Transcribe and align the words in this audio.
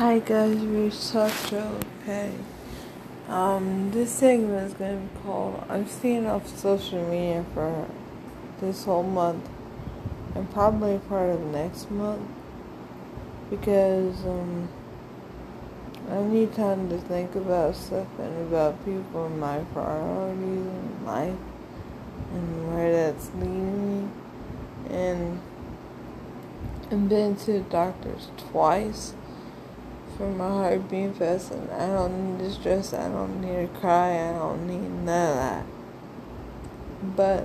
Hi 0.00 0.18
guys, 0.18 0.56
we 0.56 0.88
such 0.88 1.52
okay. 1.52 2.32
Um, 3.28 3.90
this 3.90 4.10
segment 4.10 4.68
is 4.68 4.72
gonna 4.72 4.96
be 4.96 5.20
called 5.22 5.62
I'm 5.68 5.86
staying 5.86 6.24
off 6.24 6.48
social 6.48 7.06
media 7.06 7.44
for 7.52 7.86
this 8.62 8.86
whole 8.86 9.02
month 9.02 9.46
and 10.34 10.50
probably 10.52 10.96
part 11.00 11.28
of 11.28 11.42
next 11.42 11.90
month 11.90 12.26
because 13.50 14.24
um 14.24 14.70
I 16.10 16.22
need 16.22 16.54
time 16.54 16.88
to 16.88 16.96
think 16.96 17.34
about 17.34 17.76
stuff 17.76 18.08
and 18.18 18.48
about 18.48 18.82
people 18.86 19.26
and 19.26 19.38
my 19.38 19.58
priorities 19.74 20.40
in 20.40 21.04
life 21.04 21.36
and 22.32 22.74
where 22.74 22.90
that's 22.90 23.30
leading 23.34 24.00
me 24.00 24.08
and 24.88 25.42
I've 26.90 27.06
been 27.10 27.36
to 27.36 27.52
the 27.52 27.60
doctors 27.60 28.28
twice 28.38 29.12
for 30.20 30.28
my 30.28 30.48
heart 30.48 30.86
being 30.90 31.14
fast 31.14 31.50
and 31.50 31.70
I 31.70 31.86
don't 31.86 32.36
need 32.36 32.44
to 32.44 32.52
stress, 32.52 32.92
I 32.92 33.08
don't 33.08 33.40
need 33.40 33.72
to 33.72 33.80
cry, 33.80 34.28
I 34.28 34.32
don't 34.34 34.66
need 34.66 34.90
none 35.06 35.30
of 35.30 35.36
that. 35.36 35.64
But 37.16 37.44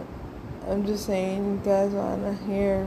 I'm 0.68 0.86
just 0.86 1.06
saying 1.06 1.38
you 1.38 1.62
guys 1.64 1.92
wanna 1.92 2.34
hear 2.46 2.86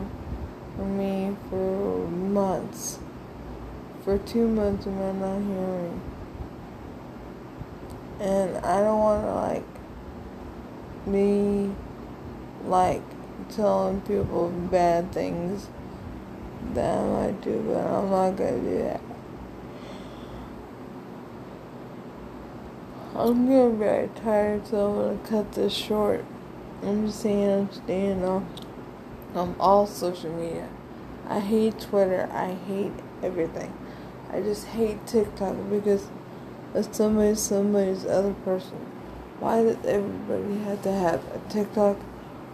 from 0.77 0.98
me 0.98 1.34
for 1.48 2.06
months. 2.06 2.98
For 4.05 4.19
two 4.19 4.46
months 4.46 4.87
am 4.87 5.01
I 5.01 5.12
not 5.12 5.41
hearing. 5.41 6.02
And 8.20 8.59
I 8.59 8.82
don't 8.82 8.98
wanna 8.98 9.34
like 9.34 9.65
be 11.10 11.73
like 12.66 13.02
telling 13.48 14.02
people 14.02 14.51
bad 14.51 15.12
things 15.12 15.68
that 16.74 16.98
I 16.98 17.07
might 17.07 17.41
do, 17.41 17.65
but 17.66 17.87
I'm 17.87 18.10
not 18.10 18.37
gonna 18.37 18.60
do 18.60 18.79
that. 18.80 19.08
I'm 23.19 23.49
getting 23.49 23.79
very 23.80 24.09
tired, 24.15 24.69
so 24.69 24.91
I'm 24.91 24.97
gonna 24.97 25.29
cut 25.29 25.52
this 25.52 25.74
short. 25.74 26.24
I'm 26.83 27.07
just 27.07 27.21
saying 27.21 27.51
I'm 27.51 27.73
staying 27.73 28.25
off 28.25 28.45
um, 29.35 29.57
all 29.59 29.88
social 29.88 30.33
media. 30.33 30.69
I 31.29 31.41
hate 31.41 31.80
Twitter. 31.80 32.29
I 32.33 32.55
hate 32.55 32.93
everything. 33.21 33.77
I 34.30 34.41
just 34.41 34.69
hate 34.69 35.05
TikTok 35.05 35.57
because 35.69 36.09
it's 36.75 36.97
somebody's 36.97 37.41
somebody's 37.41 38.07
other 38.07 38.35
person, 38.45 38.77
why 39.41 39.63
does 39.65 39.85
everybody 39.85 40.59
have 40.65 40.82
to 40.82 40.93
have 40.93 41.23
a 41.35 41.41
TikTok 41.51 41.97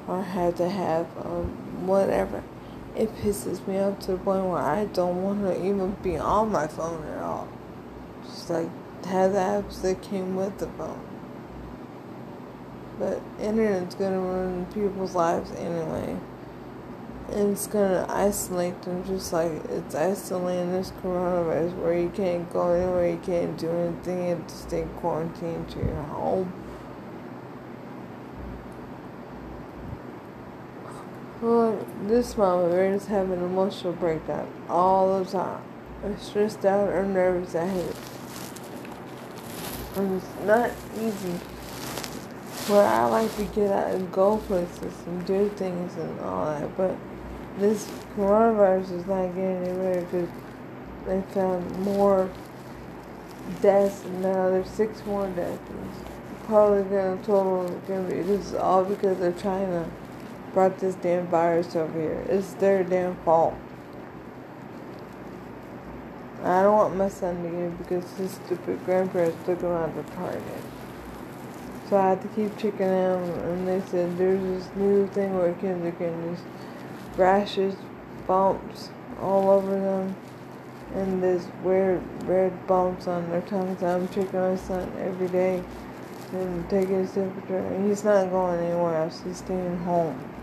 or 0.06 0.22
have 0.22 0.54
to 0.56 0.68
have 0.68 1.06
um, 1.18 1.86
whatever? 1.86 2.42
It 2.96 3.14
pisses 3.16 3.66
me 3.66 3.78
off 3.80 3.98
to 4.00 4.12
the 4.12 4.18
point 4.18 4.46
where 4.46 4.62
I 4.62 4.86
don't 4.86 5.22
want 5.22 5.42
to 5.42 5.66
even 5.66 5.96
be 6.02 6.16
on 6.16 6.52
my 6.52 6.68
phone 6.68 7.04
at 7.04 7.22
all. 7.22 7.48
Just 8.24 8.48
like 8.48 8.70
have 9.04 9.32
the 9.32 9.38
apps 9.38 9.82
that 9.82 10.02
came 10.02 10.36
with 10.36 10.58
the 10.58 10.66
phone. 10.66 11.00
But 12.98 13.20
internet's 13.40 13.94
gonna 13.94 14.20
ruin 14.20 14.66
people's 14.66 15.14
lives 15.14 15.50
anyway. 15.52 16.16
And 17.32 17.52
it's 17.52 17.66
gonna 17.66 18.06
isolate 18.08 18.82
them 18.82 19.04
just 19.04 19.32
like 19.32 19.52
it's 19.70 19.94
isolating 19.94 20.72
this 20.72 20.92
coronavirus 21.02 21.76
where 21.78 21.98
you 21.98 22.10
can't 22.10 22.50
go 22.52 22.72
anywhere, 22.72 23.10
you 23.10 23.20
can't 23.24 23.58
do 23.58 23.70
anything, 23.70 24.24
you 24.24 24.30
have 24.30 24.46
to 24.46 24.54
stay 24.54 24.86
quarantined 24.96 25.70
to 25.70 25.78
your 25.78 26.02
home. 26.02 26.52
Well, 31.40 31.86
this 32.06 32.36
mama 32.36 32.68
we're 32.68 32.94
just 32.94 33.08
having 33.08 33.38
an 33.38 33.44
emotional 33.44 33.92
breakdown 33.92 34.48
all 34.68 35.22
the 35.22 35.30
time. 35.30 35.62
I'm 36.04 36.18
stressed 36.18 36.64
out 36.64 36.88
or 36.88 37.04
nervous. 37.04 37.54
I 37.54 37.66
hate 37.66 37.86
it. 37.86 38.13
And 39.96 40.20
it's 40.20 40.44
not 40.44 40.70
easy. 40.96 41.38
Where 42.68 42.86
I 42.86 43.04
like 43.06 43.34
to 43.36 43.44
get 43.44 43.70
out 43.70 43.90
and 43.92 44.10
go 44.10 44.38
places 44.38 44.94
and 45.06 45.24
do 45.26 45.48
things 45.50 45.94
and 45.96 46.20
all 46.20 46.46
that, 46.46 46.76
but 46.76 46.96
this 47.58 47.86
coronavirus 48.16 49.00
is 49.00 49.06
not 49.06 49.34
getting 49.34 49.64
anywhere 49.64 50.00
because 50.00 50.28
they 51.06 51.22
found 51.32 51.78
more 51.80 52.30
deaths 53.60 54.04
now 54.20 54.50
there's 54.50 54.68
six 54.68 55.04
more 55.06 55.28
deaths. 55.28 55.60
Probably 56.46 56.82
gonna 56.84 57.16
total 57.22 57.68
gonna 57.86 58.08
be 58.08 58.22
this 58.22 58.48
is 58.48 58.54
all 58.54 58.84
because 58.84 59.20
of 59.20 59.40
China 59.40 59.88
brought 60.52 60.78
this 60.78 60.94
damn 60.96 61.26
virus 61.26 61.74
over 61.76 62.00
here. 62.00 62.24
It's 62.28 62.54
their 62.54 62.84
damn 62.84 63.16
fault. 63.16 63.54
I 66.44 66.62
don't 66.62 66.76
want 66.76 66.96
my 66.96 67.08
son 67.08 67.42
to 67.42 67.48
get 67.48 67.58
it 67.58 67.78
because 67.78 68.18
his 68.18 68.32
stupid 68.32 68.84
grandparents 68.84 69.38
took 69.46 69.62
him 69.62 69.72
out 69.72 69.94
to 69.94 70.14
Target. 70.14 70.42
So 71.88 71.96
I 71.96 72.10
had 72.10 72.22
to 72.22 72.28
keep 72.28 72.54
checking 72.58 72.86
him, 72.86 73.22
and 73.22 73.66
they 73.66 73.80
said 73.88 74.18
there's 74.18 74.42
this 74.42 74.68
new 74.76 75.06
thing 75.08 75.36
where 75.38 75.54
kids 75.54 75.82
are 75.84 75.90
getting 75.92 76.30
these 76.30 76.44
rashes, 77.16 77.74
bumps 78.26 78.90
all 79.20 79.48
over 79.48 79.70
them, 79.70 80.14
and 80.94 81.22
this 81.22 81.46
weird 81.62 82.02
red 82.24 82.66
bumps 82.66 83.06
on 83.06 83.28
their 83.30 83.42
tongues. 83.42 83.82
I'm 83.82 84.08
checking 84.08 84.38
my 84.38 84.56
son 84.56 84.92
every 84.98 85.28
day 85.28 85.62
and 86.32 86.68
taking 86.68 87.00
his 87.00 87.12
temperature, 87.12 87.58
and 87.58 87.88
he's 87.88 88.04
not 88.04 88.30
going 88.30 88.60
anywhere 88.60 89.02
else. 89.02 89.22
He's 89.24 89.38
staying 89.38 89.78
home. 89.78 90.33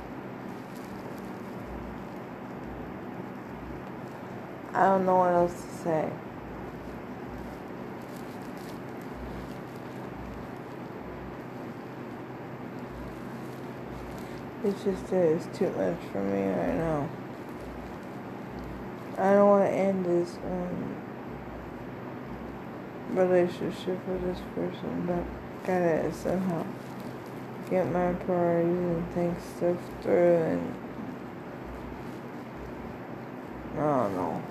I 4.73 4.83
don't 4.85 5.05
know 5.05 5.17
what 5.17 5.33
else 5.33 5.53
to 5.53 5.83
say. 5.83 6.09
It's 14.63 14.83
just 14.83 15.11
it's 15.11 15.57
too 15.57 15.69
much 15.71 15.97
for 16.11 16.21
me 16.23 16.47
right 16.47 16.75
now. 16.75 17.09
I 19.17 19.33
don't 19.33 19.49
want 19.49 19.65
to 19.65 19.71
end 19.71 20.05
this 20.05 20.37
um, 20.37 20.95
relationship 23.11 24.07
with 24.07 24.21
this 24.23 24.39
person, 24.55 25.05
but 25.05 25.23
gotta 25.65 26.13
somehow 26.13 26.65
get 27.69 27.91
my 27.91 28.13
priorities 28.13 28.71
and 28.71 29.13
think 29.13 29.37
stuff 29.57 29.77
through 30.01 30.37
and 30.37 30.75
I 33.77 33.79
don't 33.79 34.15
know. 34.15 34.43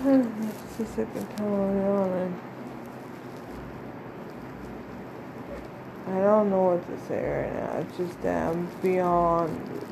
Second 0.00 1.28
time 1.36 1.52
I'm 1.52 1.76
yawning. 1.76 2.40
I 6.06 6.20
don't 6.20 6.48
know 6.48 6.62
what 6.62 6.86
to 6.86 7.06
say 7.06 7.22
right 7.22 7.54
now. 7.54 7.78
It's 7.80 7.96
just 7.98 8.22
that 8.22 8.48
I'm 8.48 8.66
beyond 8.80 9.84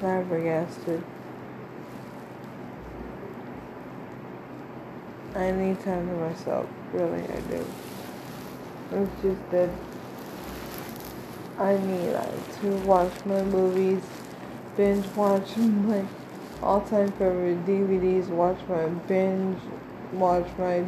flabbergasted. 0.00 1.04
I 5.36 5.52
need 5.52 5.80
time 5.84 6.08
to 6.08 6.14
myself. 6.16 6.68
Really, 6.92 7.22
I 7.22 7.40
do. 7.42 7.64
It's 8.90 9.22
just 9.22 9.50
that 9.52 9.70
I 11.58 11.76
need 11.76 12.12
like, 12.12 12.60
to 12.60 12.76
watch 12.78 13.24
my 13.24 13.42
movies, 13.44 14.02
binge 14.76 15.06
watch 15.14 15.56
my 15.56 16.04
all 16.62 16.80
time 16.82 17.10
favorite 17.12 17.66
DVDs, 17.66 18.28
watch 18.28 18.58
my 18.68 18.86
binge, 19.08 19.58
watch 20.12 20.46
my 20.58 20.84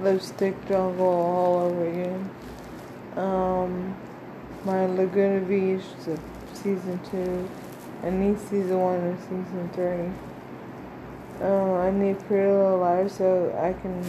lipstick 0.00 0.54
jungle 0.68 1.06
all 1.06 1.58
over 1.60 1.88
again. 1.88 2.30
Um, 3.16 3.96
my 4.64 4.86
Laguna 4.86 5.40
Beach 5.40 5.82
season 6.52 7.00
two. 7.10 7.48
I 8.02 8.10
need 8.10 8.38
season 8.38 8.80
one 8.80 9.00
and 9.00 9.18
season 9.20 9.70
three. 9.74 11.46
Um, 11.46 11.72
I 11.74 11.90
need 11.90 12.18
Pretty 12.26 12.50
Little 12.50 12.78
Liars 12.78 13.14
so 13.14 13.56
I 13.58 13.72
can 13.80 14.02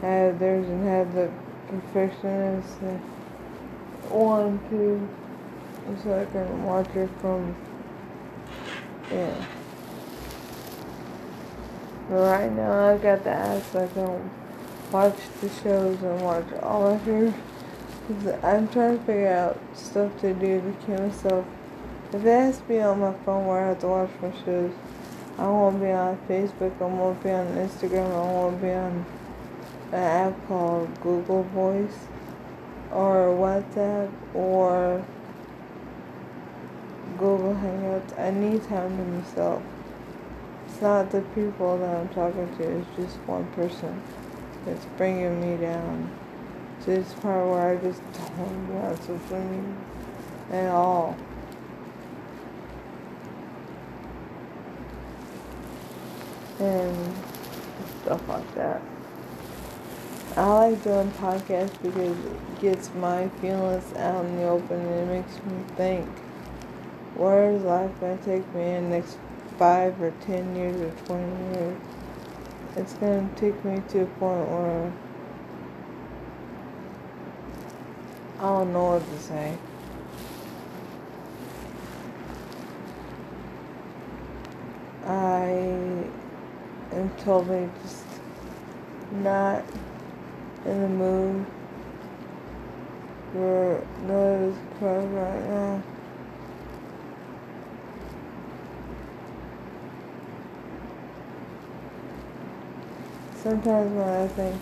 have 0.00 0.38
theirs 0.38 0.66
and 0.66 0.84
have 0.86 1.14
the 1.14 1.30
perfectionist 1.68 2.78
one 4.08 4.58
two, 4.68 5.08
so 6.02 6.20
I 6.20 6.24
can 6.32 6.64
watch 6.64 6.88
it 6.96 7.10
from 7.20 7.54
yeah. 9.10 9.46
But 12.10 12.22
right 12.22 12.50
now 12.50 12.88
I've 12.88 13.00
got 13.00 13.22
the 13.22 13.30
ass 13.30 13.72
I 13.72 13.86
can 13.86 14.28
watch 14.90 15.16
the 15.40 15.48
shows 15.48 16.02
and 16.02 16.20
watch 16.22 16.52
all 16.60 16.88
of 16.88 17.02
her. 17.02 17.32
I'm 18.42 18.66
trying 18.66 18.98
to 18.98 19.04
figure 19.04 19.28
out 19.28 19.60
stuff 19.74 20.20
to 20.22 20.34
do 20.34 20.60
to 20.60 20.74
keep 20.84 20.98
myself. 20.98 21.46
If 22.12 22.24
it 22.24 22.26
has 22.26 22.58
to 22.58 22.64
be 22.64 22.80
on 22.80 22.98
my 22.98 23.12
phone 23.24 23.46
where 23.46 23.62
I 23.62 23.68
have 23.68 23.78
to 23.82 23.86
watch 23.86 24.10
my 24.20 24.32
shows, 24.44 24.72
I 25.38 25.44
won't 25.44 25.80
be 25.80 25.92
on 25.92 26.18
Facebook, 26.28 26.72
I 26.82 26.86
won't 26.86 27.22
be 27.22 27.30
on 27.30 27.46
Instagram, 27.54 28.06
I 28.06 28.32
won't 28.32 28.60
be 28.60 28.72
on 28.72 29.06
an 29.92 29.94
app 29.94 30.48
called 30.48 31.00
Google 31.00 31.44
Voice 31.44 32.08
or 32.90 33.28
WhatsApp 33.38 34.10
or 34.34 35.04
Google 37.16 37.54
Hangouts. 37.54 38.18
I 38.18 38.32
need 38.32 38.64
time 38.64 38.96
to 38.96 39.04
myself. 39.04 39.62
Not 40.80 41.10
the 41.10 41.20
people 41.34 41.76
that 41.78 41.96
I'm 41.96 42.08
talking 42.08 42.56
to, 42.56 42.62
it's 42.62 42.88
just 42.96 43.16
one 43.26 43.46
person 43.52 44.02
that's 44.64 44.84
bringing 44.96 45.40
me 45.40 45.56
down 45.58 46.10
to 46.82 46.86
this 46.86 47.12
part 47.14 47.46
where 47.46 47.70
I 47.70 47.76
just 47.76 48.00
don't 48.12 48.74
want 48.74 49.02
to 49.02 49.12
be 49.12 50.56
at 50.56 50.70
all. 50.70 51.16
And 56.58 57.14
stuff 58.02 58.28
like 58.28 58.54
that. 58.54 58.82
I 60.36 60.70
like 60.70 60.84
doing 60.84 61.10
podcasts 61.12 61.82
because 61.82 62.16
it 62.16 62.60
gets 62.60 62.94
my 62.94 63.28
feelings 63.40 63.92
out 63.96 64.24
in 64.24 64.36
the 64.36 64.44
open 64.44 64.80
and 64.80 65.10
it 65.10 65.22
makes 65.22 65.36
me 65.44 65.62
think 65.76 66.08
where 67.16 67.50
is 67.50 67.62
life 67.64 67.90
going 68.00 68.16
to 68.16 68.24
take 68.24 68.54
me 68.54 68.62
in 68.62 68.84
the 68.84 68.96
next 68.96 69.18
five 69.60 70.00
or 70.00 70.10
ten 70.22 70.56
years 70.56 70.80
or 70.80 70.90
twenty 71.04 71.54
years? 71.54 71.78
It's 72.76 72.94
to 72.94 73.28
take 73.36 73.62
me 73.62 73.82
to 73.90 74.04
a 74.04 74.06
point 74.06 74.48
where 74.48 74.92
I 78.38 78.42
don't 78.42 78.72
know 78.72 78.92
what 78.92 79.04
to 79.04 79.18
say. 79.20 79.58
I 85.04 85.50
am 86.92 87.10
totally 87.18 87.68
just 87.82 88.06
not 89.12 89.62
in 90.64 90.80
the 90.80 90.88
mood 90.88 91.46
for 93.34 93.86
those 94.06 94.54
cars 94.78 95.04
right 95.04 95.48
now. 95.50 95.82
Sometimes 103.42 103.90
when 103.92 104.06
I 104.06 104.28
think 104.28 104.60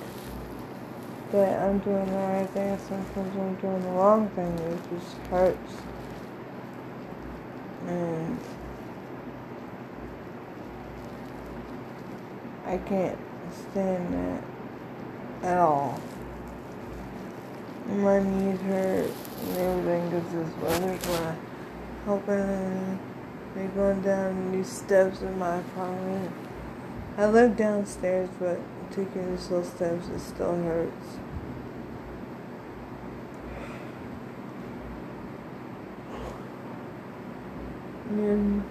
that 1.32 1.62
I'm 1.62 1.80
doing 1.80 2.06
the 2.06 2.12
right 2.12 2.48
thing, 2.50 2.78
sometimes 2.78 3.36
I'm 3.36 3.54
doing 3.56 3.82
the 3.82 3.88
wrong 3.88 4.28
thing, 4.30 4.56
it 4.56 4.78
just 4.90 5.16
hurts. 5.26 5.74
And 7.88 8.38
I 12.66 12.78
can't 12.78 13.18
stand 13.72 14.14
that 14.14 14.44
at 15.42 15.58
all. 15.58 16.00
My 17.88 18.22
knees 18.22 18.60
hurt 18.60 19.10
and 19.42 19.56
everything 19.56 20.10
because 20.10 20.32
this 20.32 20.62
weather's 20.62 21.06
not 21.08 21.34
helping 22.04 23.00
me 23.56 23.66
going 23.74 24.02
down 24.02 24.52
these 24.52 24.68
steps 24.68 25.20
in 25.22 25.36
my 25.36 25.56
apartment. 25.56 26.47
I 27.18 27.26
live 27.26 27.56
downstairs, 27.56 28.28
but 28.38 28.60
taking 28.92 29.32
these 29.34 29.50
little 29.50 29.64
steps, 29.64 30.06
it 30.06 30.20
still 30.20 30.54
hurts. 30.54 31.18
And 38.08 38.62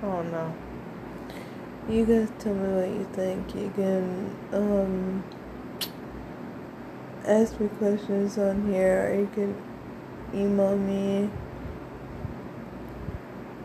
Oh 0.00 0.22
no. 0.22 0.69
You 1.90 2.06
guys 2.06 2.30
tell 2.38 2.54
me 2.54 2.68
what 2.72 2.88
you 2.88 3.04
think. 3.14 3.52
You 3.52 3.68
can 3.74 4.36
um 4.52 5.24
ask 7.24 7.58
me 7.58 7.66
questions 7.66 8.38
on 8.38 8.70
here 8.70 9.10
or 9.10 9.14
you 9.18 9.28
can 9.34 9.56
email 10.32 10.78
me 10.78 11.28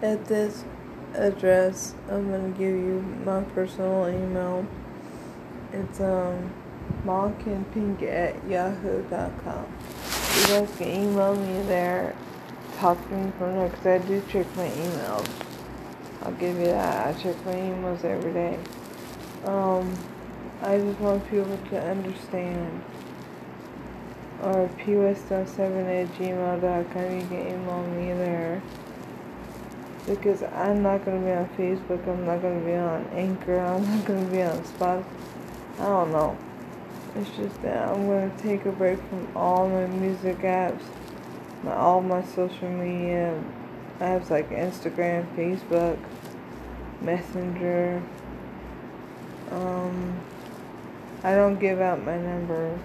at 0.02 0.26
this 0.26 0.66
address. 1.14 1.94
I'm 2.10 2.32
gonna 2.32 2.50
give 2.50 2.76
you 2.76 3.06
my 3.24 3.44
personal 3.44 4.08
email. 4.08 4.66
It's 5.72 6.00
um 6.02 6.50
monkandpink 7.06 8.02
at 8.02 8.44
yahoo.com. 8.50 9.68
You 10.40 10.48
guys 10.48 10.70
can 10.80 10.88
email 10.88 11.36
me 11.36 11.62
there. 11.68 12.16
Talk 12.78 12.98
to 13.08 13.16
me 13.16 13.32
from 13.38 13.54
there 13.54 13.70
because 13.70 13.86
I 13.86 14.08
do 14.08 14.24
check 14.28 14.48
my 14.58 14.68
emails. 14.68 15.55
I'll 16.22 16.34
give 16.34 16.58
you 16.58 16.66
that. 16.66 17.08
I 17.08 17.22
check 17.22 17.36
my 17.46 17.54
emails 17.54 18.04
every 18.04 18.34
day. 18.34 18.60
Um, 19.46 19.96
I 20.62 20.78
just 20.78 21.00
want 21.00 21.30
people 21.30 21.58
to 21.70 21.82
understand. 21.82 22.84
Or 24.42 24.70
pwest7 24.80 25.40
at 25.40 26.08
gmail.com. 26.16 27.20
You 27.20 27.28
can 27.28 27.48
email 27.48 27.88
me 27.88 28.14
there. 28.14 28.62
Because 30.06 30.44
I'm 30.44 30.84
not 30.84 31.04
going 31.06 31.20
to 31.20 31.26
be 31.26 31.32
on 31.32 31.50
Facebook. 31.58 32.08
I'm 32.08 32.26
not 32.26 32.42
going 32.42 32.60
to 32.60 32.66
be 32.66 32.76
on 32.76 33.06
Anchor. 33.14 33.60
I'm 33.60 33.84
not 33.84 34.06
going 34.06 34.26
to 34.26 34.32
be 34.32 34.42
on 34.42 34.62
Spotify. 34.64 35.06
I 35.80 35.84
don't 35.84 36.12
know. 36.12 36.38
It's 37.16 37.30
just 37.38 37.62
that 37.64 37.88
I'm 37.88 38.08
going 38.08 38.30
to 38.30 38.44
take 38.44 38.66
a 38.66 38.72
break 38.72 39.00
from 39.10 39.28
all 39.36 39.70
my 39.70 39.88
music 39.88 40.40
apps, 40.40 40.82
my, 41.64 41.74
all 41.74 42.02
my 42.02 42.24
social 42.24 42.70
media 42.70 43.42
apps 44.00 44.30
like 44.30 44.50
Instagram, 44.50 45.26
Facebook. 45.36 45.98
Messenger. 47.02 48.02
Um, 49.52 50.20
I 51.24 51.36
don't 51.36 51.60
give 51.60 51.80
out 51.80 52.04
my 52.04 52.18
number 52.18 52.80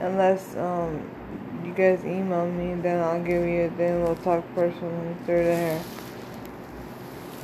unless 0.00 0.56
um 0.56 1.08
you 1.64 1.72
guys 1.72 2.04
email 2.04 2.50
me. 2.50 2.74
Then 2.80 3.00
I'll 3.02 3.22
give 3.22 3.46
you. 3.46 3.72
Then 3.76 4.02
we'll 4.02 4.16
talk 4.16 4.44
personally 4.54 5.14
through 5.24 5.44
there. 5.44 5.82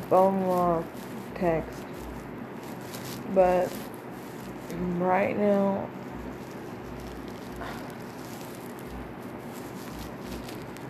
Phone 0.08 0.42
or 0.44 0.84
text. 1.34 1.80
But 3.34 3.70
right 4.98 5.38
now. 5.38 5.88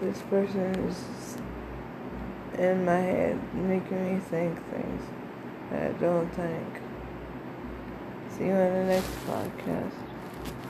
This 0.00 0.18
person 0.30 0.74
is 0.88 1.19
in 2.58 2.84
my 2.84 2.98
head, 2.98 3.54
making 3.54 4.14
me 4.14 4.20
think 4.20 4.58
things 4.70 5.02
that 5.70 5.90
I 5.90 5.92
don't 5.98 6.28
think. 6.34 6.82
See 8.30 8.46
you 8.46 8.52
on 8.52 8.72
the 8.72 8.84
next 8.84 9.10
podcast. 9.26 10.09